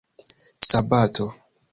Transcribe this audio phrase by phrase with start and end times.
[0.69, 1.25] sabato